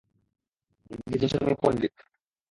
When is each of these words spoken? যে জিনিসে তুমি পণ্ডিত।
যে 0.91 0.95
জিনিসে 1.13 1.37
তুমি 1.37 1.55
পণ্ডিত। 1.61 1.95